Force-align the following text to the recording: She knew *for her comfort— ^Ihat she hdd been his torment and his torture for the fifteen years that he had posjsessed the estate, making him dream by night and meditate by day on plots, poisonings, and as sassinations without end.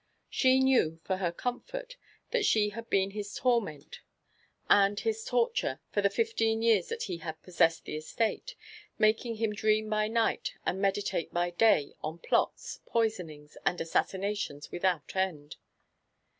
She 0.31 0.59
knew 0.59 0.99
*for 1.03 1.17
her 1.17 1.31
comfort— 1.31 1.95
^Ihat 2.33 2.43
she 2.43 2.71
hdd 2.71 2.89
been 2.89 3.11
his 3.11 3.35
torment 3.35 3.99
and 4.67 4.99
his 4.99 5.23
torture 5.23 5.79
for 5.91 6.01
the 6.01 6.09
fifteen 6.09 6.63
years 6.63 6.87
that 6.87 7.03
he 7.03 7.17
had 7.17 7.39
posjsessed 7.43 7.83
the 7.83 7.97
estate, 7.97 8.55
making 8.97 9.35
him 9.35 9.53
dream 9.53 9.87
by 9.91 10.07
night 10.07 10.55
and 10.65 10.81
meditate 10.81 11.31
by 11.31 11.51
day 11.51 11.93
on 12.01 12.17
plots, 12.17 12.81
poisonings, 12.87 13.57
and 13.63 13.79
as 13.79 13.91
sassinations 13.91 14.71
without 14.71 15.15
end. 15.15 15.57